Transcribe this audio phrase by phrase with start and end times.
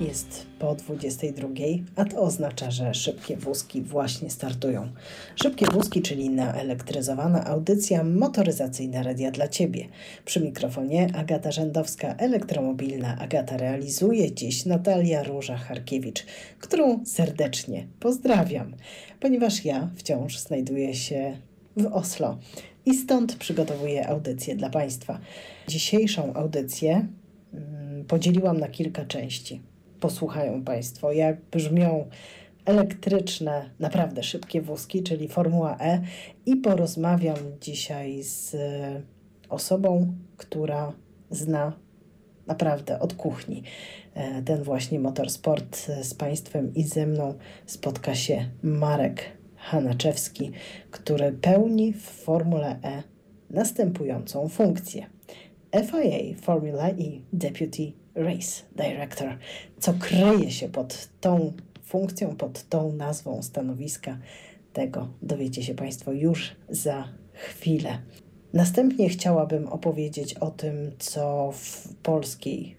[0.00, 1.48] Jest po 22,
[1.96, 4.88] a to oznacza, że szybkie wózki właśnie startują.
[5.36, 9.88] Szybkie wózki, czyli naelektryzowana audycja motoryzacyjna radia dla Ciebie.
[10.24, 16.24] Przy mikrofonie Agata Rzędowska, elektromobilna Agata realizuje dziś Natalia Róża-Harkiewicz,
[16.60, 18.74] którą serdecznie pozdrawiam,
[19.20, 21.36] ponieważ ja wciąż znajduję się
[21.76, 22.38] w Oslo
[22.86, 25.20] i stąd przygotowuję audycję dla Państwa.
[25.68, 27.06] Dzisiejszą audycję
[27.54, 29.60] mm, podzieliłam na kilka części
[30.00, 32.08] posłuchają Państwo, jak brzmią
[32.64, 36.00] elektryczne, naprawdę szybkie wózki, czyli Formuła E
[36.46, 38.56] i porozmawiam dzisiaj z
[39.48, 40.92] osobą, która
[41.30, 41.72] zna
[42.46, 43.62] naprawdę od kuchni
[44.14, 47.34] e, ten właśnie motorsport z Państwem i ze mną
[47.66, 49.24] spotka się Marek
[49.56, 50.50] Hanaczewski,
[50.90, 53.02] który pełni w Formule E
[53.50, 55.06] następującą funkcję.
[55.72, 59.38] FIA Formula E Deputy Race Director,
[59.78, 64.18] co kryje się pod tą funkcją, pod tą nazwą stanowiska.
[64.72, 67.98] Tego dowiecie się Państwo już za chwilę.
[68.52, 72.76] Następnie chciałabym opowiedzieć o tym, co w polskiej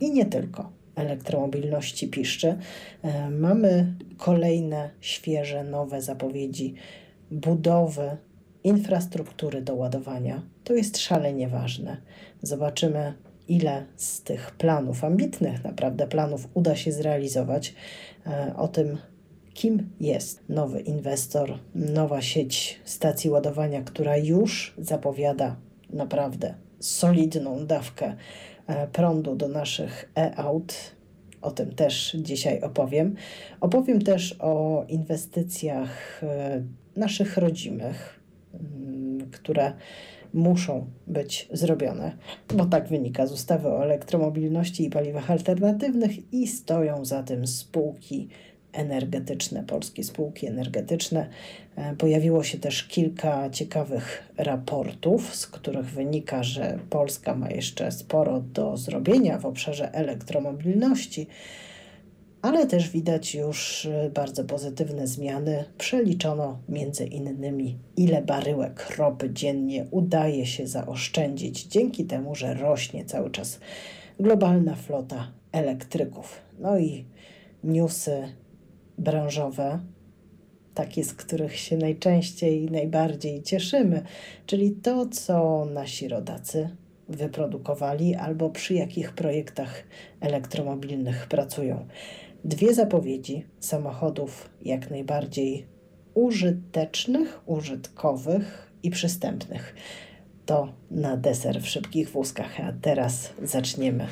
[0.00, 2.58] i nie tylko elektromobilności piszczy.
[3.02, 6.74] E, mamy kolejne świeże, nowe zapowiedzi
[7.30, 8.16] budowy
[8.64, 10.42] infrastruktury do ładowania.
[10.64, 11.96] To jest szalenie ważne.
[12.42, 13.14] Zobaczymy,
[13.48, 17.74] ile z tych planów, ambitnych naprawdę planów, uda się zrealizować.
[18.26, 18.98] E, o tym,
[19.54, 25.56] kim jest nowy inwestor, nowa sieć stacji ładowania, która już zapowiada
[25.90, 28.16] naprawdę solidną dawkę
[28.66, 30.74] e, prądu do naszych e-aut.
[31.42, 33.14] O tym też dzisiaj opowiem.
[33.60, 36.62] Opowiem też o inwestycjach e,
[36.96, 38.20] naszych rodzimych,
[39.32, 39.72] które
[40.34, 42.16] muszą być zrobione,
[42.54, 48.28] bo tak wynika z ustawy o elektromobilności i paliwach alternatywnych i stoją za tym spółki
[48.74, 51.28] energetyczne, polskie spółki energetyczne.
[51.76, 58.40] E, pojawiło się też kilka ciekawych raportów, z których wynika, że Polska ma jeszcze sporo
[58.40, 61.26] do zrobienia w obszarze elektromobilności
[62.44, 65.64] ale też widać już y, bardzo pozytywne zmiany.
[65.78, 73.30] Przeliczono między innymi, ile baryłek ropy dziennie udaje się zaoszczędzić dzięki temu, że rośnie cały
[73.30, 73.60] czas
[74.20, 76.38] globalna flota elektryków.
[76.58, 77.04] No i
[77.62, 78.28] newsy
[78.98, 79.80] branżowe,
[80.74, 84.02] takie, z których się najczęściej i najbardziej cieszymy,
[84.46, 86.68] czyli to, co nasi rodacy
[87.08, 89.84] wyprodukowali albo przy jakich projektach
[90.20, 91.86] elektromobilnych pracują
[92.44, 95.66] dwie zapowiedzi samochodów jak najbardziej
[96.14, 99.74] użytecznych, użytkowych i przystępnych.
[100.46, 104.06] To na deser w szybkich wózkach, a teraz zaczniemy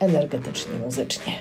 [0.00, 1.32] energetycznie, muzycznie.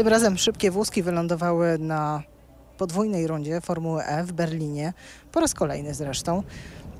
[0.00, 2.22] Tym razem szybkie wózki wylądowały na
[2.78, 4.92] podwójnej rundzie Formuły E w Berlinie,
[5.32, 6.42] po raz kolejny zresztą.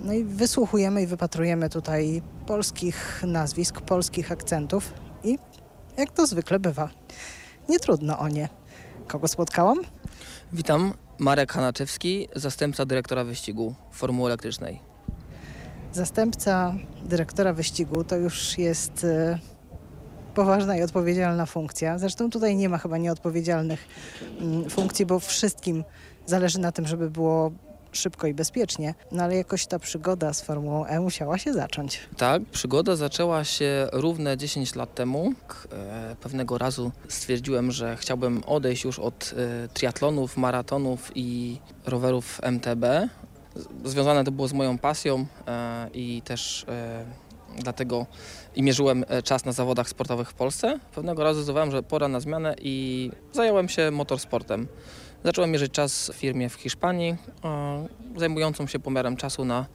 [0.00, 4.92] No i wysłuchujemy i wypatrujemy tutaj polskich nazwisk, polskich akcentów
[5.24, 5.38] i
[5.96, 6.90] jak to zwykle bywa,
[7.68, 8.48] nie trudno o nie.
[9.06, 9.78] Kogo spotkałam?
[10.52, 14.80] Witam, Marek Hanaczewski, zastępca dyrektora wyścigu Formuły Elektrycznej.
[15.92, 16.74] Zastępca
[17.04, 19.38] dyrektora wyścigu to już jest e,
[20.40, 21.98] poważna i odpowiedzialna funkcja.
[21.98, 23.88] Zresztą tutaj nie ma chyba nieodpowiedzialnych
[24.40, 25.84] mm, funkcji, bo wszystkim
[26.26, 27.52] zależy na tym, żeby było
[27.92, 28.94] szybko i bezpiecznie.
[29.12, 32.00] No ale jakoś ta przygoda z Formułą E musiała się zacząć.
[32.16, 35.32] Tak, przygoda zaczęła się równe 10 lat temu.
[35.72, 39.34] E, Pewnego razu stwierdziłem, że chciałbym odejść już od
[39.64, 42.84] e, triatlonów, maratonów i rowerów MTB.
[43.84, 46.66] Związane to było z moją pasją e, i też
[47.58, 48.06] dlatego
[48.56, 50.78] i mierzyłem e, czas na zawodach sportowych w Polsce.
[50.94, 54.68] Pewnego razu zdecydowałem, że pora na zmianę i zająłem się motorsportem.
[55.24, 59.66] Zacząłem mierzyć czas w firmie w Hiszpanii, e, zajmującą się pomiarem czasu na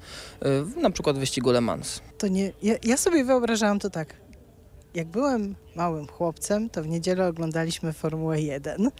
[0.42, 2.01] e, na przykład wyścigu Le Mans.
[2.18, 4.13] To nie, ja, ja sobie wyobrażałam to tak.
[4.94, 8.92] Jak byłem małym chłopcem, to w niedzielę oglądaliśmy Formułę 1.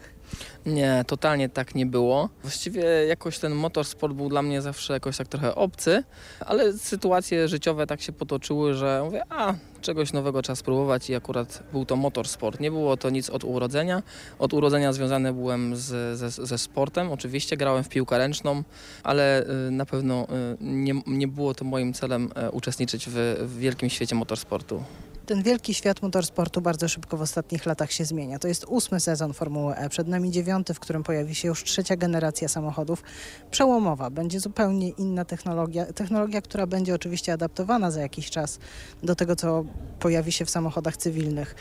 [0.66, 2.30] Nie, totalnie tak nie było.
[2.42, 6.04] Właściwie jakoś ten motorsport był dla mnie zawsze jakoś tak trochę obcy,
[6.40, 11.64] ale sytuacje życiowe tak się potoczyły, że mówię, a czegoś nowego trzeba spróbować i akurat
[11.72, 12.60] był to motorsport.
[12.60, 14.04] Nie było to nic od urodzenia.
[14.40, 17.12] Od urodzenia związany byłem z, ze, ze sportem.
[17.12, 18.64] Oczywiście grałem w piłkę ręczną,
[19.04, 23.58] ale y, na pewno y, nie, nie było to moim celem y, uczestniczyć w, w
[23.60, 24.84] wielkim świecie motorsportu.
[25.26, 28.40] Ten wielki świat motorsportu bardzo szybko w ostatnich latach się zmienia.
[28.40, 31.96] To jest ósmy sezon Formuły E, przed nami dziewiąty, w którym pojawi się już trzecia
[31.96, 33.04] generacja samochodów.
[33.52, 35.86] Przełomowa, będzie zupełnie inna technologia.
[35.86, 38.60] Technologia, która będzie oczywiście adaptowana za jakiś czas
[39.04, 39.66] do tego, co
[40.00, 41.56] pojawi się w samochodach cywilnych.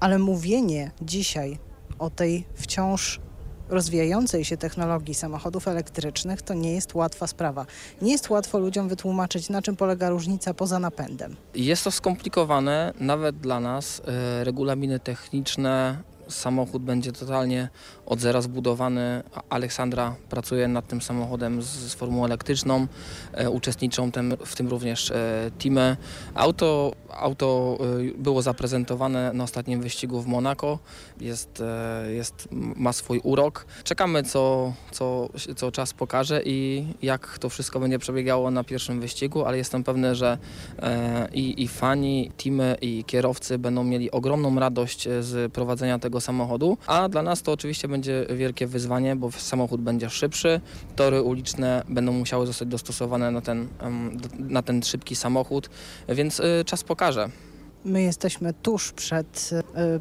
[0.00, 1.58] Ale mówienie dzisiaj
[1.98, 3.20] o tej wciąż
[3.68, 7.66] rozwijającej się technologii samochodów elektrycznych to nie jest łatwa sprawa.
[8.02, 11.36] Nie jest łatwo ludziom wytłumaczyć, na czym polega różnica poza napędem.
[11.54, 14.02] Jest to skomplikowane nawet dla nas.
[14.40, 15.96] E, Regulaminy techniczne,
[16.28, 17.68] samochód będzie totalnie
[18.06, 19.22] od zera zbudowany.
[19.48, 22.86] Aleksandra pracuje nad tym samochodem z, formułą elektryczną.
[23.32, 24.10] E, Uczestniczą
[24.46, 25.96] w tym również e, teamy.
[26.34, 30.78] Auto, auto e, było zaprezentowane na ostatnim wyścigu w Monako.
[31.20, 31.62] Jest,
[32.08, 33.66] jest, ma swój urok.
[33.84, 39.44] Czekamy, co, co, co czas pokaże i jak to wszystko będzie przebiegało na pierwszym wyścigu,
[39.44, 40.38] ale jestem pewny, że
[41.32, 47.08] i, i fani, teamy i kierowcy będą mieli ogromną radość z prowadzenia tego samochodu, a
[47.08, 50.60] dla nas to oczywiście będzie wielkie wyzwanie, bo samochód będzie szybszy,
[50.96, 53.68] tory uliczne będą musiały zostać dostosowane na ten,
[54.38, 55.70] na ten szybki samochód,
[56.08, 57.28] więc e, czas pokaże.
[57.84, 59.50] My jesteśmy tuż przed,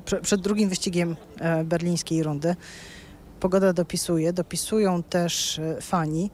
[0.05, 2.55] prze- przed drugim wyścigiem e, berlińskiej rundy.
[3.39, 6.32] Pogoda dopisuje, dopisują też e, fani.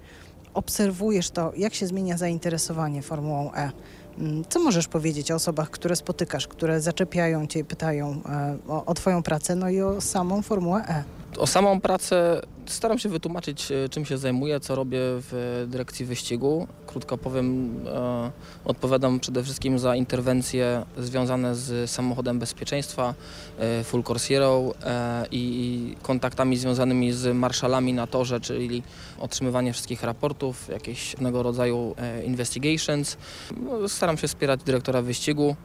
[0.54, 3.72] Obserwujesz to, jak się zmienia zainteresowanie Formułą E.
[4.20, 8.94] Mm, Co możesz powiedzieć o osobach, które spotykasz, które zaczepiają cię, pytają e, o, o
[8.94, 11.04] Twoją pracę, no i o samą Formułę E?
[11.38, 16.68] O samą pracę staram się wytłumaczyć, e, czym się zajmuję, co robię w dyrekcji wyścigu.
[16.88, 18.32] Krótko powiem, e,
[18.66, 23.14] odpowiadam przede wszystkim za interwencje związane z samochodem bezpieczeństwa,
[23.60, 28.84] e, Full Course Hero e, i, kontaktami związanymi z marszalami na torze, czyli
[29.20, 33.18] otrzymywanie wszystkich raportów, jakieś rodzaju e, investigations.
[33.64, 35.56] No, Staram się wspierać dyrektora wyścigu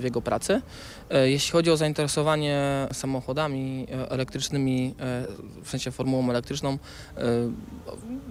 [0.04, 0.62] jego pracy.
[1.10, 5.26] E, Jeśli chodzi o zainteresowanie samochodami e, elektrycznymi, e,
[5.62, 6.78] w sensie formułą elektryczną,
[7.16, 7.22] e,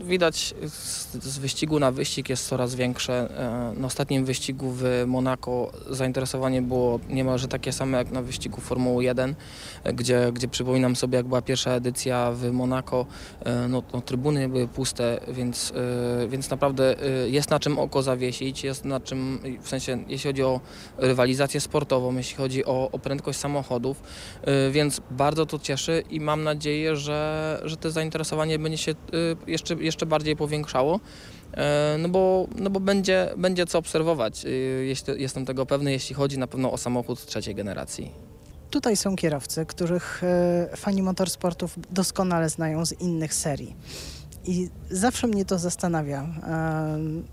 [0.05, 3.29] widać z, z wyścigu na wyścig jest coraz większe.
[3.73, 9.03] E, Na ostatnim wyścigu w Monako zainteresowanie było niemalże takie same jak na wyścigu Formuły
[9.03, 9.35] 1,
[9.83, 13.05] e, gdzie, gdzie przypominam sobie jak była pierwsza edycja w Monako,
[13.45, 15.73] e, no, no trybuny były puste, więc,
[16.27, 16.95] więc naprawdę
[17.27, 20.59] jest na czym oko zawiesić, jest na czym, w sensie jeśli chodzi o
[20.97, 24.03] rywalizację sportową, jeśli chodzi o, o prędkość samochodów,
[24.67, 28.95] y, więc bardzo to cieszy i mam nadzieję, że, że to zainteresowanie będzie się y,
[29.47, 30.99] jeszcze, jeszcze bardziej powiększało.
[31.53, 34.45] e, No bo, no bo będzie, będzie co obserwować.
[34.45, 38.11] y, Jestem tego pewny, jeśli chodzi na pewno o samochód trzeciej generacji.
[38.69, 43.75] Tutaj są kierowcy, których e, fani motorsportów doskonale znają z innych serii.
[44.45, 47.27] I zawsze mnie to zastanawia, em,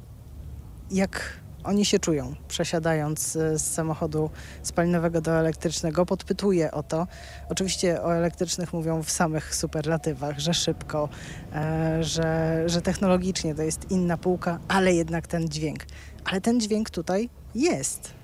[0.91, 4.31] jak oni się czują, przesiadając e, z samochodu
[4.63, 6.07] spalinowego do elektrycznego.
[6.07, 7.07] Podpytuję o to.
[7.49, 11.09] Oczywiście o elektrycznych mówią w samych superlatywach, że szybko,
[11.55, 15.87] e, że, że technologicznie to jest inna półka, ale jednak ten dźwięk.
[16.25, 18.22] Ale ten dźwięk tutaj jest.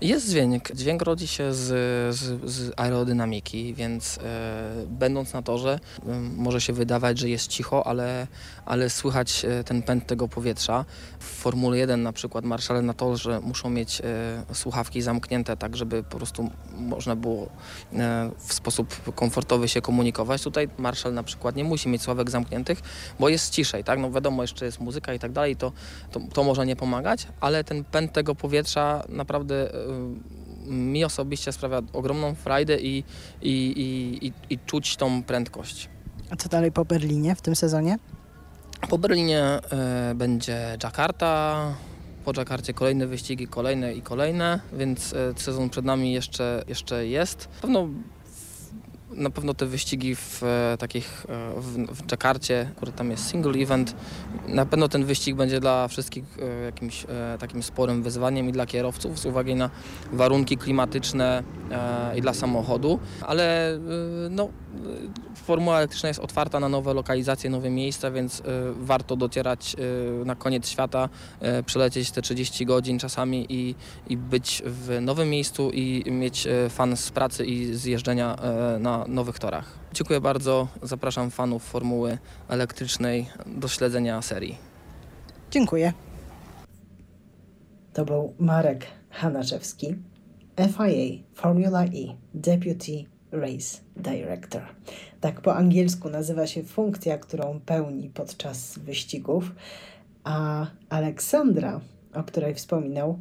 [0.00, 0.72] Jest dźwięk.
[0.72, 1.66] Dźwięk rodzi się z,
[2.16, 4.20] z, z aerodynamiki, więc e,
[4.86, 5.78] będąc na torze
[6.36, 8.26] może się wydawać, że jest cicho, ale,
[8.64, 10.84] ale słychać e, ten pęd tego powietrza.
[11.18, 16.02] W Formule 1 na przykład marszale na torze muszą mieć e, słuchawki zamknięte tak, żeby
[16.02, 17.48] po prostu można było
[18.38, 20.42] w sposób komfortowy się komunikować.
[20.42, 22.80] Tutaj marszal na przykład nie musi mieć sławek zamkniętych,
[23.20, 23.98] bo jest ciszej, tak?
[23.98, 25.72] No wiadomo, jeszcze jest muzyka i tak dalej, to,
[26.12, 29.59] to, to może nie pomagać, ale ten pęd tego powietrza naprawdę
[30.66, 33.04] mi osobiście sprawia ogromną frajdę i,
[33.42, 35.88] i, i, i, i czuć tą prędkość.
[36.30, 37.98] A co dalej po Berlinie w tym sezonie?
[38.88, 39.58] Po Berlinie
[40.10, 41.74] y, będzie Jakarta,
[42.24, 47.48] po Jakarcie kolejne wyścigi, kolejne i kolejne, więc y, sezon przed nami jeszcze, jeszcze jest.
[47.54, 47.88] Na pewno,
[49.14, 53.62] na pewno te wyścigi w e, takich e, w, w Jakarcie, który tam jest single
[53.62, 53.94] event,
[54.48, 57.06] na pewno ten wyścig będzie dla wszystkich e, jakimś
[57.38, 59.70] takim sporym wyzwaniem i dla kierowców z uwagi na
[60.12, 61.42] warunki klimatyczne
[62.16, 63.78] i dla samochodu, ale
[64.30, 64.48] no,
[65.34, 68.42] formuła elektryczna jest otwarta na nowe lokalizacje, nowe miejsca, więc
[68.80, 69.76] warto docierać
[70.24, 71.08] na koniec świata,
[71.66, 73.74] przelecieć te 30 godzin czasami i,
[74.08, 78.99] i być w nowym miejscu i mieć fan z pracy i z jeżdżenia e, na
[79.08, 79.78] nowych torach.
[79.92, 84.58] Dziękuję bardzo, zapraszam fanów formuły elektrycznej do śledzenia serii.
[85.50, 85.92] Dziękuję.
[87.92, 89.94] To był Marek Hanaczewski,
[90.56, 94.62] FIA Formula E Deputy Race Director.
[95.20, 99.52] Tak po angielsku nazywa się funkcja, którą pełni podczas wyścigów,
[100.24, 101.80] a Aleksandra,
[102.14, 103.18] o której wspominał,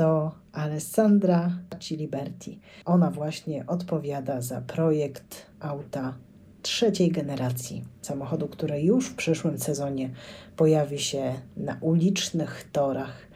[0.00, 2.60] to Alessandra Ciliberti.
[2.84, 6.14] Ona właśnie odpowiada za projekt auta
[6.62, 10.10] trzeciej generacji samochodu, który już w przyszłym sezonie
[10.56, 13.26] pojawi się na ulicznych torach,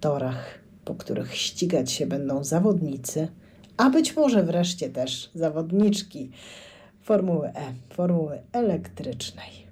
[0.00, 3.28] torach, po których ścigać się będą zawodnicy,
[3.76, 6.30] a być może wreszcie też zawodniczki
[7.02, 9.69] Formuły E, Formuły elektrycznej.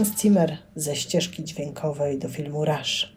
[0.00, 3.16] Hans Zimmer ze ścieżki dźwiękowej do filmu Rush.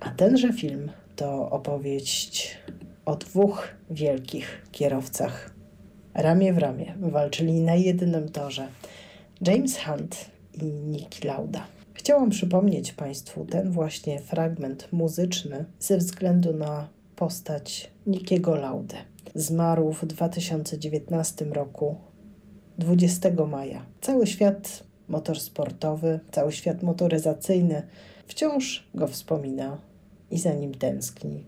[0.00, 2.56] A tenże film to opowieść
[3.04, 5.54] o dwóch wielkich kierowcach.
[6.14, 8.68] Ramię w ramię walczyli na jednym torze
[9.40, 11.66] James Hunt i Niki Lauda.
[11.94, 18.96] Chciałam przypomnieć Państwu ten właśnie fragment muzyczny ze względu na postać Nikiego Laudy.
[19.34, 21.96] Zmarł w 2019 roku
[22.78, 23.86] 20 maja.
[24.00, 27.82] Cały świat motorsportowy, cały świat motoryzacyjny
[28.26, 29.78] wciąż go wspomina
[30.30, 31.44] i za nim tęskni.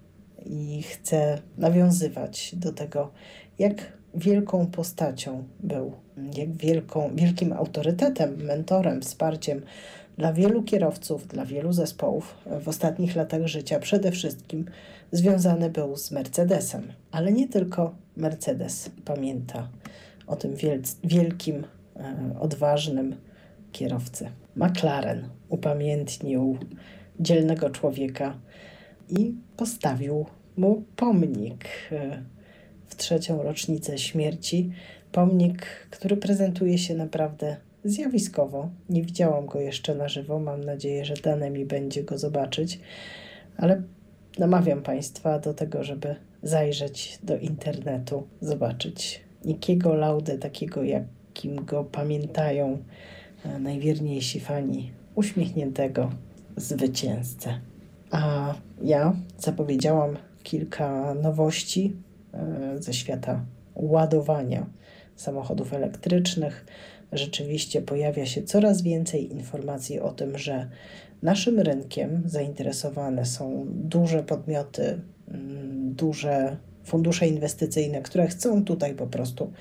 [0.46, 3.10] I chce nawiązywać do tego,
[3.58, 5.92] jak wielką postacią był,
[6.36, 9.62] jak wielką, wielkim autorytetem, mentorem, wsparciem
[10.18, 14.64] dla wielu kierowców, dla wielu zespołów w ostatnich latach życia przede wszystkim
[15.12, 16.92] związany był z Mercedesem.
[17.10, 19.68] Ale nie tylko Mercedes pamięta
[20.26, 20.54] o tym
[21.04, 21.64] wielkim,
[21.96, 23.16] e, odważnym
[23.76, 24.30] kierowcy.
[24.56, 26.58] McLaren upamiętnił
[27.20, 28.38] dzielnego człowieka
[29.08, 32.22] i postawił mu pomnik e,
[32.86, 34.70] w trzecią rocznicę śmierci.
[35.12, 38.70] Pomnik, który prezentuje się naprawdę zjawiskowo.
[38.88, 40.38] Nie widziałam go jeszcze na żywo.
[40.38, 42.80] Mam nadzieję, że dane mi będzie go zobaczyć,
[43.56, 43.82] ale
[44.38, 52.82] namawiam Państwa do tego, żeby zajrzeć do internetu, zobaczyć Nikiego Laudę, takiego jakim go pamiętają
[53.60, 56.10] najwierniejsi fani uśmiechniętego
[56.56, 57.60] zwycięzcę.
[58.10, 61.96] A ja zapowiedziałam kilka nowości
[62.34, 64.66] e, ze świata ładowania
[65.16, 66.66] samochodów elektrycznych.
[67.12, 70.68] Rzeczywiście pojawia się coraz więcej informacji o tym, że
[71.22, 79.52] naszym rynkiem zainteresowane są duże podmioty, mm, duże fundusze inwestycyjne, które chcą tutaj po prostu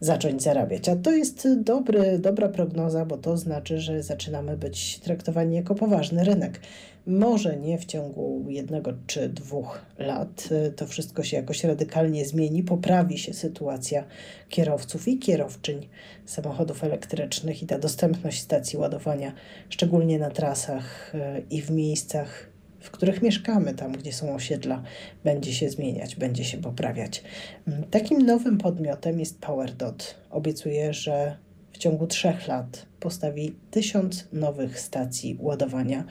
[0.00, 0.88] zacząć zarabiać.
[0.88, 6.24] A to jest dobry, dobra prognoza, bo to znaczy, że zaczynamy być traktowani jako poważny
[6.24, 6.60] rynek.
[7.06, 13.18] Może nie w ciągu jednego czy dwóch lat to wszystko się jakoś radykalnie zmieni, poprawi
[13.18, 14.04] się sytuacja
[14.48, 15.88] kierowców i kierowczyń
[16.24, 19.32] samochodów elektrycznych i ta dostępność stacji ładowania,
[19.68, 22.55] szczególnie na trasach e, i w miejscach
[22.86, 24.82] w których mieszkamy, tam gdzie są osiedla,
[25.24, 27.22] będzie się zmieniać, będzie się poprawiać.
[27.68, 30.14] Mm, takim nowym podmiotem jest PowerDot.
[30.30, 31.36] Obiecuje, że
[31.72, 36.04] w ciągu trzech lat postawi tysiąc nowych stacji ładowania.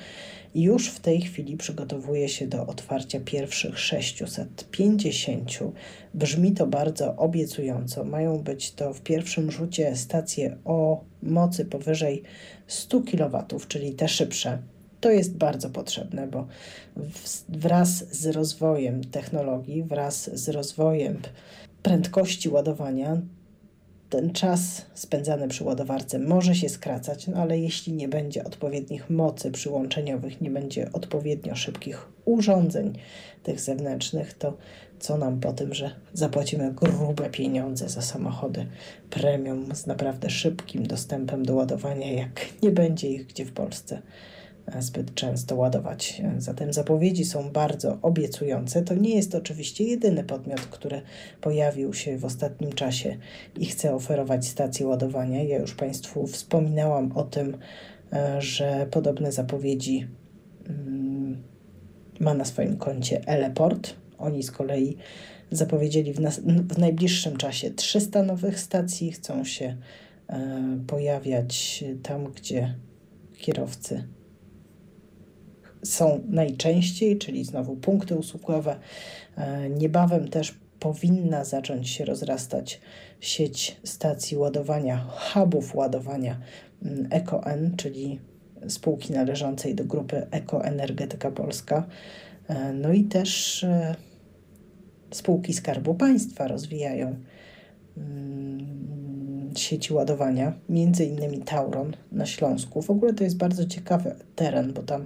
[0.55, 5.59] Już w tej chwili przygotowuje się do otwarcia pierwszych 650.
[6.13, 8.03] Brzmi to bardzo obiecująco.
[8.03, 12.23] Mają być to w pierwszym rzucie stacje o mocy powyżej
[12.67, 14.61] 100 kW, czyli te szybsze
[15.05, 16.47] to jest bardzo potrzebne, bo
[17.49, 21.17] wraz z rozwojem technologii, wraz z rozwojem
[21.83, 23.21] prędkości ładowania,
[24.09, 29.51] ten czas spędzany przy ładowarce może się skracać, no ale jeśli nie będzie odpowiednich mocy
[29.51, 32.93] przyłączeniowych, nie będzie odpowiednio szybkich urządzeń
[33.43, 34.57] tych zewnętrznych, to
[34.99, 38.67] co nam po tym, że zapłacimy grube pieniądze za samochody
[39.09, 44.01] premium z naprawdę szybkim dostępem do ładowania, jak nie będzie ich gdzie w Polsce
[44.79, 46.21] zbyt często ładować.
[46.37, 48.81] Zatem zapowiedzi są bardzo obiecujące.
[48.81, 51.01] To nie jest oczywiście jedyny podmiot, który
[51.41, 53.17] pojawił się w ostatnim czasie
[53.59, 55.43] i chce oferować stacje ładowania.
[55.43, 57.57] Ja już Państwu wspominałam o tym,
[58.13, 60.07] e, że podobne zapowiedzi
[60.69, 61.43] mm,
[62.19, 63.93] ma na swoim koncie Eleport.
[64.17, 64.97] Oni z kolei
[65.51, 69.11] zapowiedzieli w, nas, w najbliższym czasie 300 nowych stacji.
[69.11, 69.77] Chcą się
[70.29, 72.75] e, pojawiać tam, gdzie
[73.37, 74.14] kierowcy
[75.85, 78.75] są najczęściej, czyli znowu punkty usługowe.
[79.37, 82.81] E, niebawem też powinna zacząć się rozrastać
[83.19, 86.39] sieć stacji ładowania, hubów ładowania
[86.83, 88.19] mm, EcoN, czyli
[88.67, 91.85] spółki należącej do grupy Ekoenergetyka Polska.
[92.47, 93.95] E, no i też e,
[95.11, 97.15] spółki Skarbu Państwa rozwijają
[97.97, 102.81] mm, sieci ładowania, między innymi Tauron na Śląsku.
[102.81, 105.05] W ogóle to jest bardzo ciekawy teren, bo tam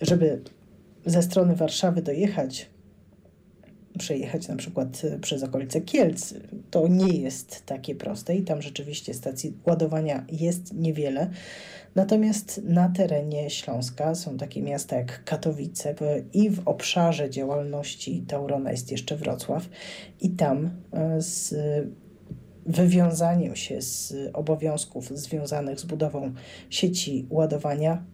[0.00, 0.42] żeby
[1.06, 2.70] ze strony Warszawy dojechać,
[3.98, 6.34] przejechać na przykład przez okolice Kielc,
[6.70, 11.30] to nie jest takie proste i tam rzeczywiście stacji ładowania jest niewiele.
[11.94, 15.94] Natomiast na terenie Śląska są takie miasta jak Katowice
[16.32, 19.68] i w obszarze działalności Taurona jest jeszcze Wrocław
[20.20, 21.54] i tam e, z
[22.66, 26.32] wywiązaniem się z obowiązków związanych z budową
[26.70, 28.04] sieci ładowania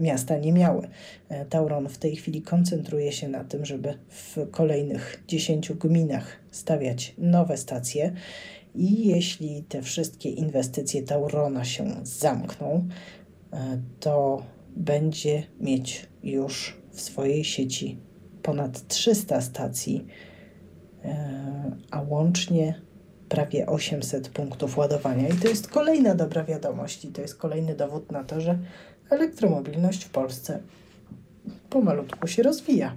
[0.00, 0.88] miasta nie miały.
[1.28, 7.14] E, Tauron w tej chwili koncentruje się na tym, żeby w kolejnych 10 gminach stawiać
[7.18, 8.12] nowe stacje
[8.74, 12.88] I jeśli te wszystkie inwestycje Taurona się zamkną,
[13.52, 14.42] e, to
[14.76, 17.98] będzie mieć już w swojej sieci
[18.42, 20.06] ponad 300 stacji,
[21.04, 22.74] e, a łącznie
[23.28, 25.28] prawie 800 punktów ładowania.
[25.28, 28.58] I to jest kolejna dobra wiadomość, i to jest kolejny dowód na to, że
[29.10, 30.60] elektromobilność w Polsce
[31.70, 32.92] pomalutku się rozwija.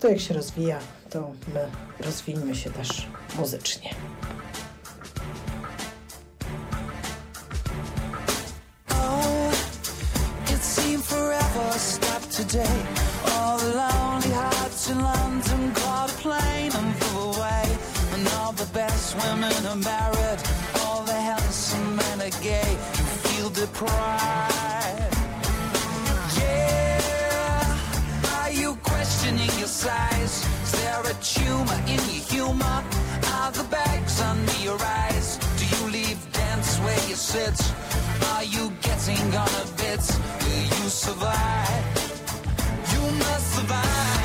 [0.00, 0.78] To jak się rozwija,
[1.10, 1.66] to my
[2.06, 3.06] rozwijmy się też
[3.38, 3.90] muzycznie.
[11.78, 12.86] Stopped today.
[13.24, 17.64] All the lonely hearts in London a plane and flew away.
[18.48, 20.40] All the best women are married.
[20.80, 22.70] All the handsome men are gay.
[22.70, 24.47] You feel deprived.
[29.78, 30.44] Size?
[30.64, 32.78] Is there a tumor in your humor?
[33.34, 35.38] Are the bags under your eyes?
[35.58, 37.58] Do you leave dance where you sit?
[38.32, 40.02] Are you getting on a bit?
[40.42, 41.84] Will you survive?
[42.92, 44.17] You must survive.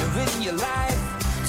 [0.00, 1.00] In your life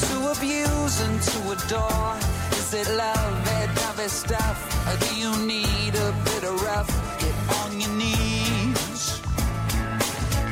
[0.08, 2.16] to abuse and to adore.
[2.52, 4.58] Is it love, that dovey stuff?
[4.88, 6.90] Or do you need a bit of rough?
[7.20, 9.22] Get on your knees.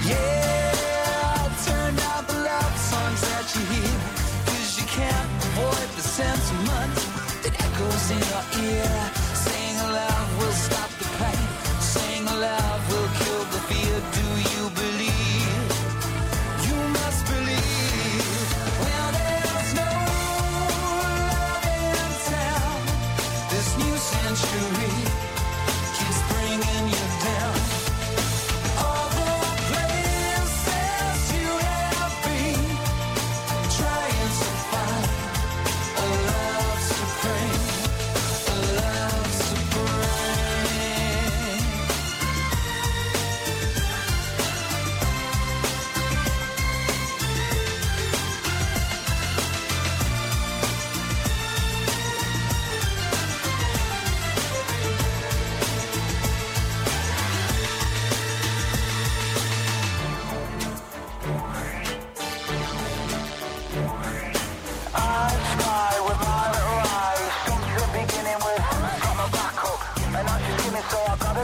[0.05, 3.95] Yeah, turn down the love songs that you hear.
[4.45, 6.95] Cause you can't avoid the sentiment
[7.43, 9.24] that echoes in your ear.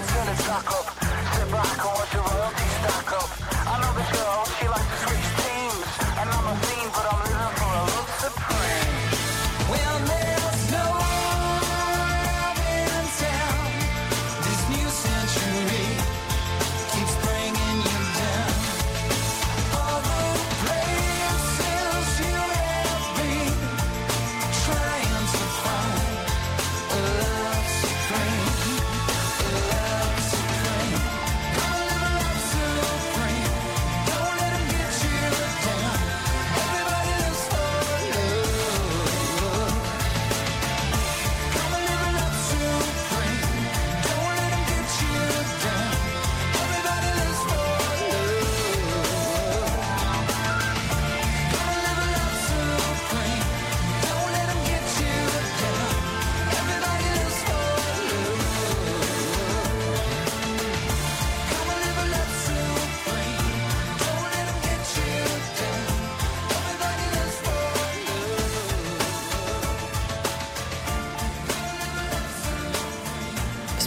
[0.07, 0.30] So I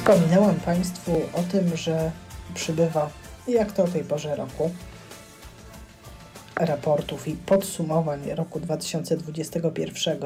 [0.05, 2.11] Wspominałam Państwu o tym, że
[2.55, 3.11] przybywa,
[3.49, 4.71] jak to o tej porze roku,
[6.57, 10.19] raportów i podsumowań roku 2021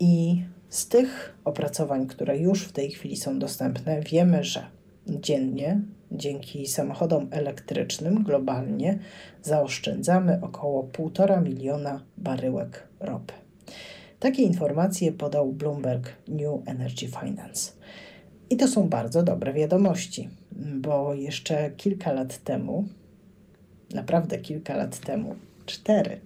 [0.00, 4.66] i z tych opracowań, które już w tej chwili są dostępne, wiemy, że
[5.06, 5.80] dziennie
[6.12, 8.98] dzięki samochodom elektrycznym globalnie
[9.42, 13.34] zaoszczędzamy około 1,5 miliona baryłek ropy.
[14.18, 17.83] Takie informacje podał Bloomberg New Energy Finance.
[18.50, 20.28] I to są bardzo dobre wiadomości,
[20.76, 22.84] bo jeszcze kilka lat temu,
[23.94, 26.20] naprawdę kilka lat temu, cztery,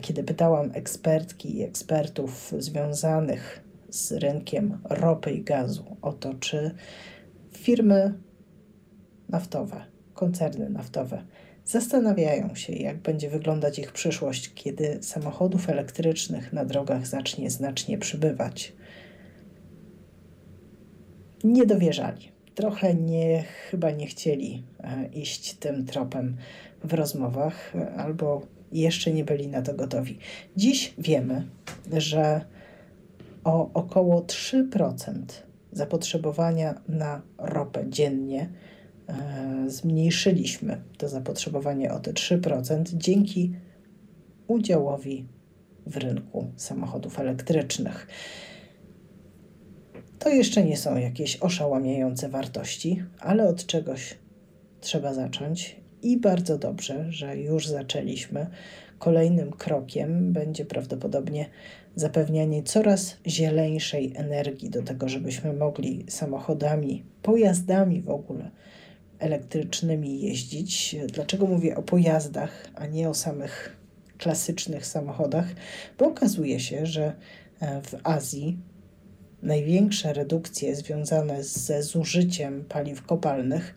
[0.00, 6.74] Kiedy pytałam ekspertki i ekspertów związanych z rynkiem ropy i gazu o to, czy
[7.52, 8.14] firmy
[9.28, 9.84] naftowe,
[10.14, 11.22] koncerny naftowe
[11.64, 18.72] zastanawiają się, jak będzie wyglądać ich przyszłość, kiedy samochodów elektrycznych na drogach zacznie znacznie przybywać.
[21.44, 22.28] Nie dowierzali.
[22.54, 26.36] Trochę nie, chyba nie chcieli e, iść tym tropem
[26.84, 30.18] w rozmowach, e, albo jeszcze nie byli na to gotowi.
[30.56, 31.46] Dziś wiemy,
[31.92, 32.44] że
[33.44, 35.12] o około 3%
[35.72, 38.48] zapotrzebowania na ropę dziennie
[39.08, 43.52] e, zmniejszyliśmy to zapotrzebowanie o te 3% dzięki
[44.46, 45.26] udziałowi
[45.86, 48.06] w rynku samochodów elektrycznych.
[50.20, 54.18] To jeszcze nie są jakieś oszałamiające wartości, ale od czegoś
[54.80, 58.46] trzeba zacząć i bardzo dobrze, że już zaczęliśmy.
[58.98, 61.46] Kolejnym krokiem będzie prawdopodobnie
[61.96, 68.50] zapewnianie coraz zieleńszej energii do tego, żebyśmy mogli samochodami, pojazdami w ogóle
[69.18, 70.96] elektrycznymi jeździć.
[71.12, 73.76] Dlaczego mówię o pojazdach, a nie o samych
[74.18, 75.46] klasycznych samochodach?
[75.98, 77.12] Bo okazuje się, że
[77.60, 78.58] e, w Azji
[79.42, 83.74] największe redukcje związane ze zużyciem paliw kopalnych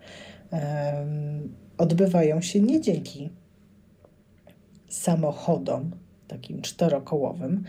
[1.77, 3.29] odbywają się nie dzięki
[4.89, 5.91] samochodom
[6.27, 7.63] takim czterokołowym,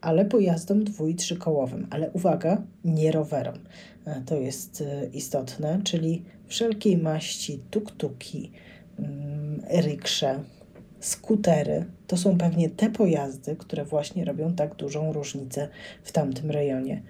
[0.00, 1.86] ale pojazdom dwu- i trzykołowym.
[1.90, 3.58] Ale uwaga, nie rowerom.
[4.06, 8.50] E, To jest e, istotne, czyli wszelkiej maści tuk-tuki,
[8.98, 10.42] mm, riksze,
[11.00, 11.84] skutery.
[12.06, 15.68] To są pewnie te pojazdy, które właśnie robią tak dużą różnicę
[16.02, 17.02] w tamtym rejonie.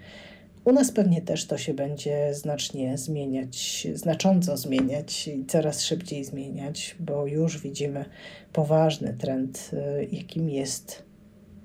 [0.65, 6.95] U nas pewnie też to się będzie znacznie zmieniać, znacząco zmieniać i coraz szybciej zmieniać,
[6.99, 8.05] bo już widzimy
[8.53, 11.03] poważny trend, y, jakim jest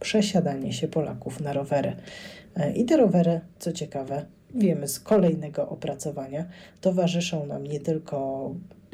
[0.01, 1.97] przesiadanie się Polaków na rowery.
[2.59, 6.47] Y, I te rowery, co ciekawe, wiemy z kolejnego opracowania,
[6.81, 8.51] towarzyszą nam nie tylko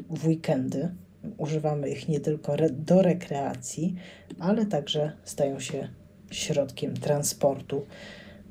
[0.09, 0.89] w weekendy,
[1.37, 3.95] używamy ich nie tylko do rekreacji,
[4.39, 5.89] ale także stają się
[6.31, 7.85] środkiem transportu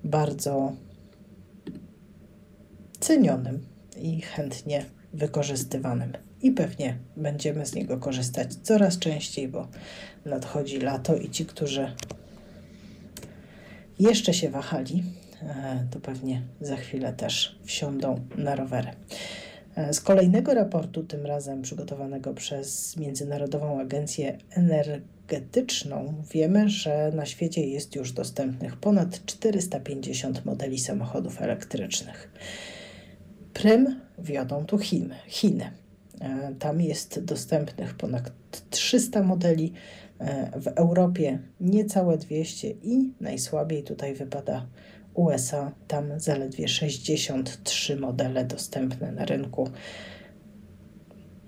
[0.05, 0.73] bardzo
[3.03, 3.67] cenionym
[4.01, 6.13] i chętnie wykorzystywanym.
[6.43, 9.69] I pewnie będziemy z niego korzystać coraz częściej, bo
[10.25, 11.93] nadchodzi lato i ci, którzy
[13.99, 15.05] jeszcze się wahali,
[15.43, 18.89] e, to pewnie za chwilę też wsiądą na rowery.
[19.77, 27.67] E, Z kolejnego raportu, tym razem przygotowanego przez Międzynarodową Agencję Energetyczną, wiemy, że na świecie
[27.67, 32.31] jest już dostępnych ponad 450 modeli samochodów elektrycznych.
[33.55, 35.15] Prym wiodą tu Chiny.
[35.29, 35.71] Chiny.
[36.21, 38.31] E, Tam jest dostępnych ponad
[38.71, 39.73] 300 modeli,
[40.19, 44.67] e, w Europie niecałe 200 i najsłabiej tutaj wypada
[45.15, 45.73] USA.
[45.89, 49.71] Tam zaledwie 63 modele dostępne na rynku.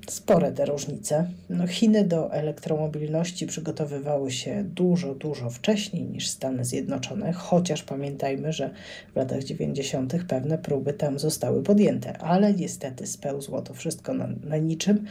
[0.09, 1.27] Spore te różnice.
[1.51, 8.71] No, Chiny do elektromobilności przygotowywały się dużo, dużo wcześniej niż Stany Zjednoczone, chociaż pamiętajmy, że
[9.13, 10.15] w latach 90.
[10.29, 15.05] pewne próby tam zostały podjęte, ale niestety spełzło to wszystko na, na niczym.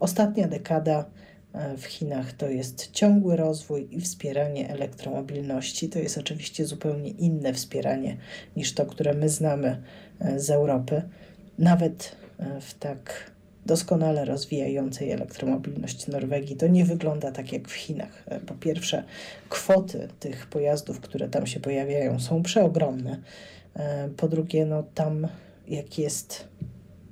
[0.00, 1.04] Ostatnia dekada
[1.52, 5.88] e, w Chinach to jest ciągły rozwój i wspieranie elektromobilności.
[5.88, 8.16] To jest oczywiście zupełnie inne wspieranie
[8.56, 9.82] niż to, które my znamy
[10.20, 11.02] e, z Europy.
[11.58, 13.29] Nawet e, w tak
[13.66, 18.24] doskonale rozwijającej elektromobilność Norwegii to nie wygląda tak jak w Chinach.
[18.26, 19.04] E, Po pierwsze,
[19.48, 23.20] kwoty tych pojazdów, które tam się pojawiają, są przeogromne.
[23.76, 25.28] E, Po drugie, no tam
[25.68, 26.48] jak jest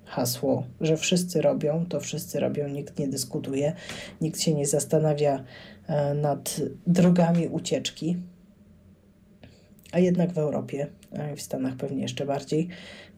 [0.05, 3.73] hasło, że wszyscy robią, to wszyscy robią, nikt nie dyskutuje,
[4.21, 5.45] nikt się nie zastanawia
[5.87, 8.17] e, nad drogami ucieczki.
[9.93, 10.87] A jednak w Europie,
[11.37, 12.69] w Stanach pewnie jeszcze bardziej,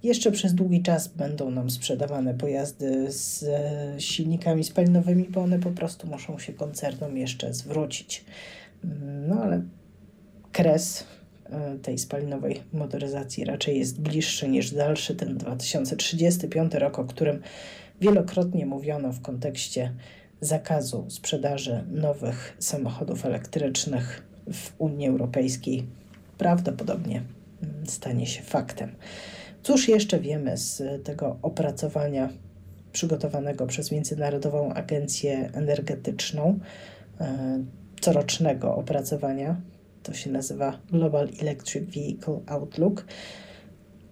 [0.03, 5.71] jeszcze przez długi czas będą nam sprzedawane pojazdy z e, silnikami spalinowymi, bo one po
[5.71, 8.25] prostu muszą się koncernom jeszcze zwrócić.
[8.85, 9.63] Mm, No ale
[10.53, 11.05] kres
[11.51, 17.41] e, tej spalinowej motoryzacji raczej jest bliższy niż dalszy, ten 2035 rok, o którym
[18.01, 19.93] wielokrotnie mówiono w kontekście
[20.41, 25.87] zakazu sprzedaży nowych samochodów elektrycznych w Unii Europejskiej,
[26.39, 27.23] prawdopodobnie
[27.63, 28.95] mm, stanie się faktem.
[29.63, 32.29] Cóż jeszcze wiemy z tego opracowania
[32.93, 36.59] przygotowanego przez Międzynarodową Agencję Energetyczną,
[37.21, 37.65] e,
[38.01, 39.61] corocznego opracowania?
[40.03, 43.05] To się nazywa Global Electric Vehicle Outlook.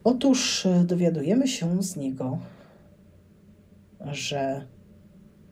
[0.05, 2.39] Otóż e, dowiadujemy się z niego,
[4.13, 4.67] że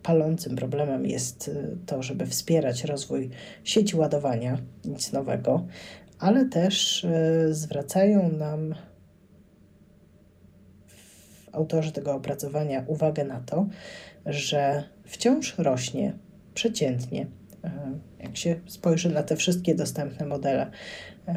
[0.03, 1.51] palącym problemem jest
[1.87, 3.31] to, żeby wspierać rozwój
[3.65, 5.67] sieci ładowania, nic nowego,
[6.19, 7.07] ale też
[7.51, 8.75] zwracają nam
[11.57, 13.67] autorzy tego opracowania uwagę na to,
[14.27, 16.13] że wciąż rośnie
[16.55, 17.27] przeciętnie,
[17.65, 17.71] e,
[18.21, 20.71] jak się spojrzy na te wszystkie dostępne modele,
[21.29, 21.37] e,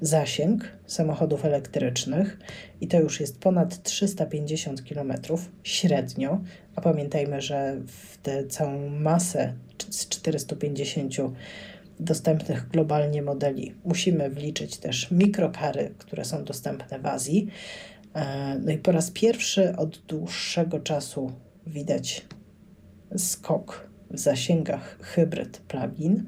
[0.00, 2.38] zasięg samochodów elektrycznych
[2.80, 5.12] i to już jest ponad 350 km
[5.62, 6.40] średnio,
[6.76, 9.52] a pamiętajmy, że w tę całą masę
[9.90, 11.14] z 450
[12.00, 17.48] dostępnych globalnie modeli musimy wliczyć też mikrokary, które są dostępne w Azji.
[18.14, 21.32] E, No i po raz pierwszy od dłuższego czasu
[21.66, 22.26] widać
[23.16, 26.26] skok w zasięgach hybryd plug-in.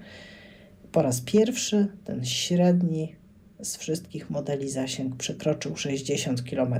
[0.92, 3.16] Po raz pierwszy ten średni
[3.62, 6.74] z wszystkich modeli zasięg przekroczył 60 km.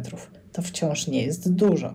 [0.53, 1.95] To wciąż nie jest dużo.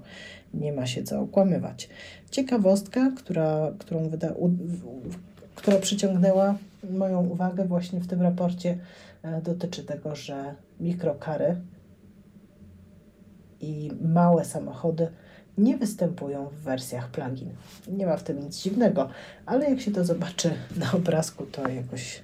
[0.54, 1.90] Nie ma się co okłamywać.
[2.32, 5.18] Ciekawostka, która, którą wyda, u, w,
[5.56, 6.58] która przyciągnęła
[6.90, 8.78] moją uwagę właśnie w tym raporcie,
[9.24, 11.56] e, dotyczy tego, że mikrokary
[13.62, 15.08] i małe samochody
[15.58, 17.50] nie występują w wersjach plug-in.
[17.88, 19.10] Nie ma w tym nic dziwnego,
[19.46, 22.24] ale jak się to zobaczy na obrazku, to jakoś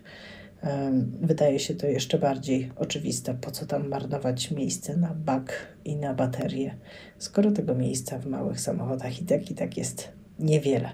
[0.62, 5.54] em, wydaje się to jeszcze bardziej oczywiste, po co tam marnować miejsce na bak
[5.86, 6.76] i na baterię,
[7.18, 10.90] skoro tego miejsca w małych samochodach i tak i tak jest niewiele.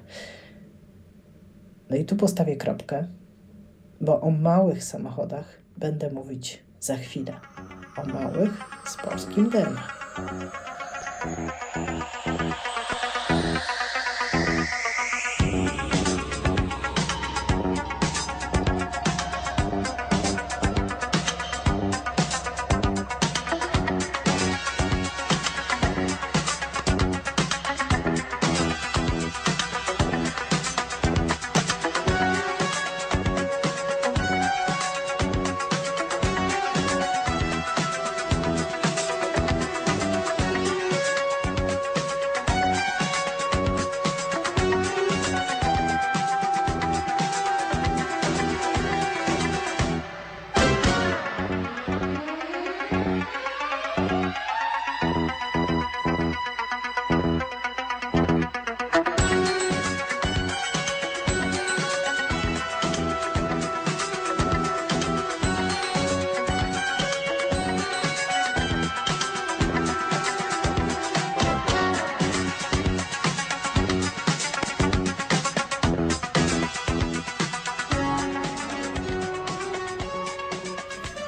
[1.90, 3.08] No i tu postawię kropkę,
[4.02, 7.34] bo o małych samochodach będę mówić za chwilę.
[7.98, 8.52] O małych
[8.86, 9.50] z polskim
[10.16, 12.03] Thank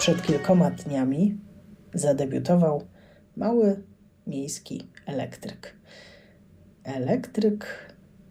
[0.06, 1.38] Przed kilkoma dniami
[1.94, 2.82] zadebiutował
[3.36, 3.84] mały
[4.28, 5.76] miejski elektryk.
[6.84, 7.66] Elektryk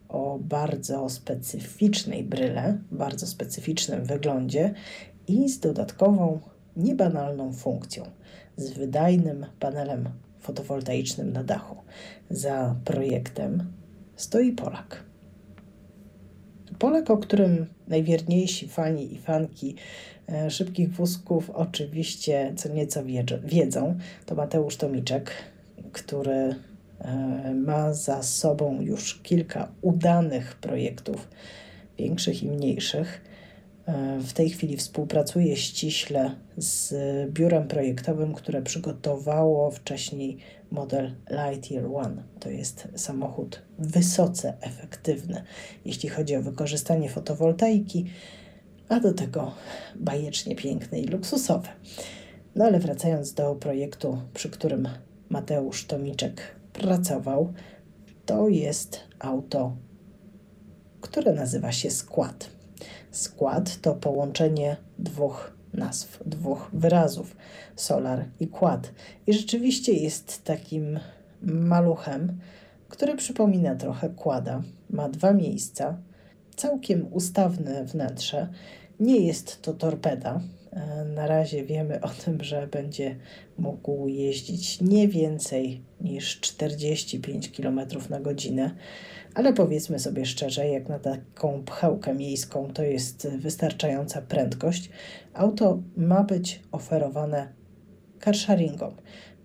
[0.08, 4.74] o bardzo specyficznej bryle, bardzo specyficznym wyglądzie
[5.28, 6.40] i z dodatkową,
[6.76, 8.04] niebanalną funkcją,
[8.56, 10.08] z wydajnym panelem
[10.40, 11.76] fotowoltaicznym na dachu.
[12.30, 13.72] Za projektem
[14.16, 15.04] stoi Polak.
[16.78, 19.76] Polak, o którym najwierniejsi fani i fanki
[20.48, 25.30] szybkich wózków oczywiście co nieco wiedzą, wiedzą, to Mateusz Tomiczek,
[25.92, 26.54] który
[26.98, 31.28] e, ma za sobą już kilka udanych projektów,
[31.98, 33.20] większych i mniejszych.
[33.86, 36.94] E, W tej chwili współpracuje ściśle z
[37.30, 40.38] biurem projektowym, które przygotowało wcześniej
[40.70, 42.22] model Lightyear One.
[42.40, 45.42] To jest samochód wysoce efektywny,
[45.84, 48.04] jeśli chodzi o wykorzystanie fotowoltaiki,
[48.89, 49.53] a do tego
[49.97, 51.68] bajecznie piękny i luksusowy.
[52.55, 54.89] No ale wracając do projektu, przy którym
[55.28, 57.53] Mateusz Tomiczek pracował,
[58.26, 59.76] to jest auto,
[61.01, 62.51] które nazywa się Skład.
[63.11, 67.37] Skład to połączenie dwóch nazw, dwóch wyrazów
[67.76, 68.91] solar i quad.
[69.26, 70.99] I rzeczywiście jest takim
[71.43, 72.39] maluchem,
[72.89, 74.62] który przypomina trochę kłada.
[74.91, 75.99] Ma dwa miejsca,
[76.57, 78.48] całkiem ustawne wnętrze.
[79.00, 80.40] Nie jest to torpeda.
[80.72, 83.16] E, Na razie wiemy o tym, że będzie
[83.59, 87.80] mógł jeździć nie więcej niż 45 km
[88.11, 88.70] na godzinę,
[89.34, 94.90] ale powiedzmy sobie szczerze, jak na taką pchełkę miejską to jest wystarczająca prędkość.
[95.34, 97.48] Auto ma być oferowane
[98.24, 98.94] carsharingom,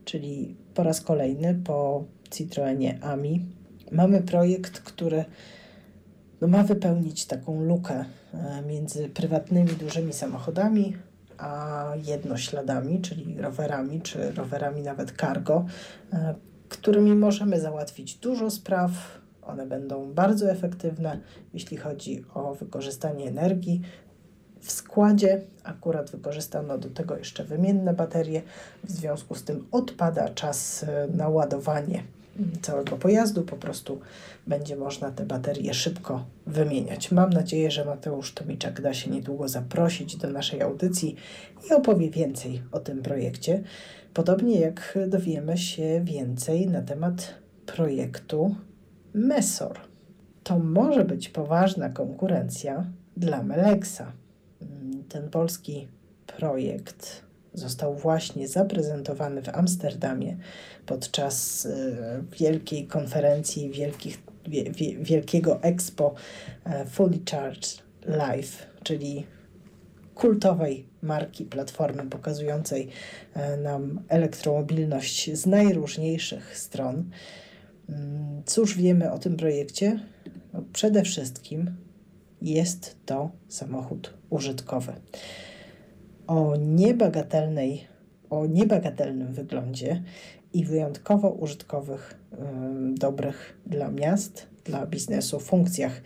[0.05, 3.45] czyli po raz kolejny po Citroenie AMI
[3.91, 5.26] mamy projekt, który
[6.42, 10.96] no, ma wypełnić taką lukę e, między prywatnymi dużymi samochodami
[11.38, 15.66] a jednośladami, czyli rowerami, czy rowerami nawet cargo,
[16.14, 16.36] e,
[16.70, 18.92] którymi możemy załatwić dużo spraw
[19.50, 21.20] One będą bardzo efektywne,
[21.54, 23.82] jeśli chodzi o wykorzystanie energii.
[24.62, 28.42] W składzie akurat wykorzystano do tego jeszcze wymienne baterie,
[28.84, 32.04] w związku z tym odpada czas e, na ładowanie
[32.61, 33.99] całego pojazdu, po prostu
[34.47, 37.11] będzie można te baterie szybko wymieniać.
[37.11, 41.15] Mam nadzieję, że Mateusz Tomiczak da się niedługo zaprosić do naszej audycji
[41.69, 43.63] i opowie więcej o tym projekcie.
[44.13, 48.55] Podobnie jak dowiemy się więcej na temat projektu
[49.13, 49.80] Mesor.
[50.43, 52.86] To może być poważna konkurencja
[53.17, 54.11] dla Melexa.
[55.09, 55.88] Ten polski
[56.38, 60.38] projekt został właśnie zaprezentowany w Amsterdamie
[60.86, 66.14] podczas e, wielkiej konferencji, wielkich, wie, wie, wielkiego expo
[66.66, 69.26] e, Fully Charged Live, czyli
[70.16, 72.89] kultowej marki platformy pokazującej
[73.34, 77.10] e, nam elektromobilność z najróżniejszych stron.
[77.89, 80.00] Mm, Cóż wiemy o tym projekcie?
[80.54, 81.76] No, przede wszystkim
[82.41, 84.93] jest to samochód użytkowy
[86.30, 87.88] o niebagatelnej,
[88.30, 90.03] o niebagatelnym wyglądzie
[90.53, 92.19] i wyjątkowo użytkowych,
[92.93, 96.01] dobrych dla miast, dla biznesu funkcjach.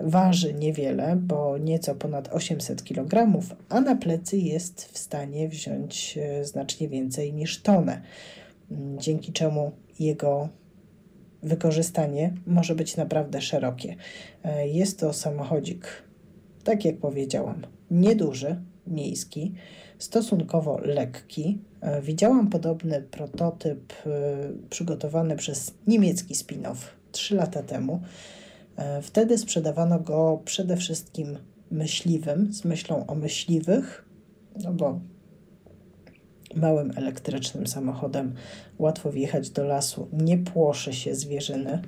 [0.00, 6.44] Waży niewiele, bo nieco ponad 800 kg, a na plecy jest w stanie wziąć e,
[6.44, 8.02] znacznie więcej niż tonę,
[8.70, 10.48] mm, dzięki czemu jego
[11.42, 13.96] wykorzystanie może być naprawdę szerokie.
[14.44, 15.86] E, Jest to samochodzik,
[16.64, 18.56] tak jak powiedziałam, nieduży,
[18.90, 19.54] miejski,
[19.98, 21.58] stosunkowo lekki.
[21.80, 24.08] E, Widziałam podobny prototyp e,
[24.70, 26.76] przygotowany przez niemiecki spin-off
[27.12, 28.00] 3 lata temu.
[28.76, 31.38] E, Wtedy sprzedawano go przede wszystkim
[31.70, 34.04] myśliwym, z myślą o myśliwych,
[34.64, 35.00] no bo
[36.54, 38.34] małym elektrycznym samochodem
[38.78, 41.82] łatwo wjechać do lasu, nie płoszy się zwierzyny.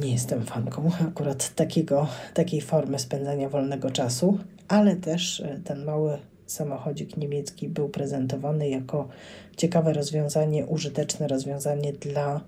[0.00, 4.38] Nie jestem fanką akurat takiego, takiej formy spędzania wolnego czasu,
[4.68, 9.08] ale też e, ten mały samochodzik niemiecki był prezentowany jako
[9.56, 12.40] ciekawe rozwiązanie, użyteczne rozwiązanie dla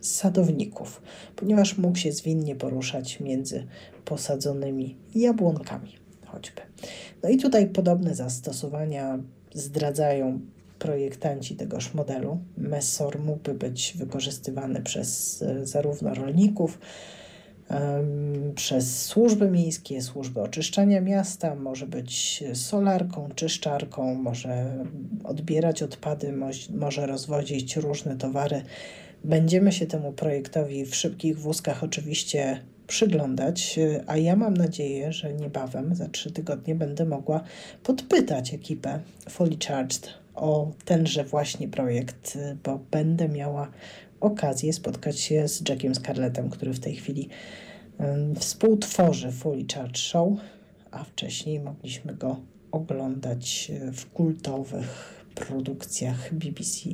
[0.00, 1.02] sadowników,
[1.36, 3.66] ponieważ mógł się zwinnie poruszać między
[4.04, 6.02] posadzonymi jabłonkami
[6.32, 6.60] choćby.
[7.22, 9.18] No i tutaj podobne zastosowania
[9.54, 10.40] zdradzają
[10.78, 12.38] projektanci tegoż modelu.
[12.56, 16.78] Messor mógłby być wykorzystywany przez e, zarówno rolników,
[18.54, 24.84] przez służby miejskie, służby oczyszczania miasta, może być solarką, czyszczarką, może
[25.24, 26.34] odbierać odpady,
[26.70, 28.62] może rozwozić różne towary.
[29.24, 35.94] Będziemy się temu projektowi w szybkich wózkach oczywiście przyglądać, a ja mam nadzieję, że niebawem,
[35.94, 37.40] za trzy tygodnie, będę mogła
[37.82, 43.70] podpytać ekipę Fully Charged o tenże właśnie projekt, bo będę miała
[44.22, 47.28] okazję spotkać się z Jackiem Scarlettem, który w tej chwili
[48.38, 50.28] współtworzy Fully Charged Show,
[50.90, 52.36] a wcześniej mogliśmy go
[52.70, 56.90] oglądać y, w kultowych produkcjach BBC,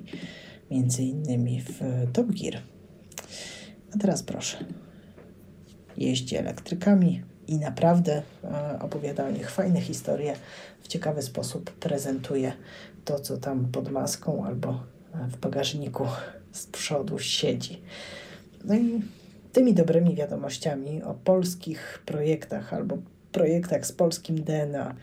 [0.70, 1.81] między innymi w
[2.12, 2.62] Top Gear.
[3.95, 4.64] A teraz proszę
[5.97, 10.35] jeździ elektrykami i naprawdę e, opowiada o nich fajne historie,
[10.81, 12.53] w ciekawy sposób prezentuje
[13.05, 14.70] to, co tam pod maską albo
[15.14, 16.07] e, w bagażniku
[16.53, 17.82] z przodu siedzi.
[18.64, 19.03] No i
[19.53, 22.99] tymi dobrymi wiadomościami o polskich projektach albo
[23.32, 24.94] projektach z polskim DNA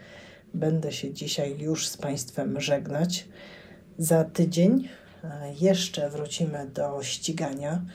[0.54, 3.28] będę się dzisiaj już z Państwem żegnać.
[3.98, 4.90] Za tydzień
[5.24, 7.86] e, jeszcze wrócimy do ścigania.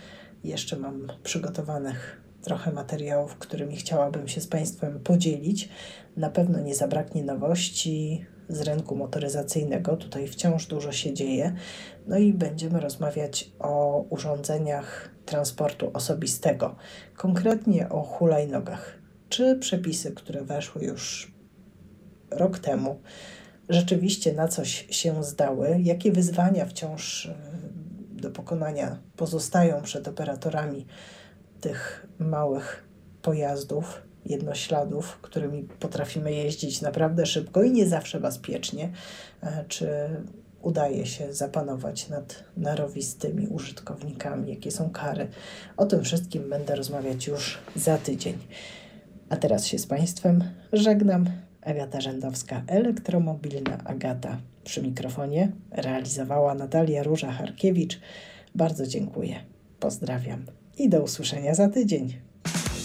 [0.45, 5.69] Jeszcze mam przygotowanych trochę materiałów, którymi chciałabym się z Państwem podzielić.
[6.17, 9.97] Na pewno nie zabraknie nowości z rynku motoryzacyjnego.
[9.97, 11.55] Tutaj wciąż dużo się dzieje.
[12.07, 16.77] No i będziemy rozmawiać o urządzeniach transportu osobistego,
[17.17, 18.99] konkretnie o hulajnogach.
[19.29, 21.35] Czy przepisy, które weszły już
[22.31, 23.01] rok temu,
[23.69, 25.81] rzeczywiście na coś się zdały?
[25.83, 27.35] Jakie wyzwania wciąż e,
[28.13, 30.87] do pokonania pozostają przed operatorami
[31.61, 32.89] tych małych
[33.23, 38.93] pojazdów, jednośladów, którymi potrafimy jeździć naprawdę szybko i nie zawsze bezpiecznie?
[39.43, 39.89] E, Czy
[40.63, 44.51] udaje się zapanować nad narowistymi użytkownikami?
[44.51, 45.29] Jakie są kary?
[45.77, 48.39] O tym wszystkim będę rozmawiać już za tydzień.
[49.29, 51.31] A teraz się z Państwem żegnam.
[51.63, 55.53] Agata Rzędowska, elektromobilna Agata przy mikrofonie.
[55.71, 58.01] Realizowała Natalia Róża-Harkiewicz.
[58.55, 59.37] Bardzo dziękuję.
[59.81, 60.47] Pozdrawiam
[60.79, 62.30] i do usłyszenia za tydzień.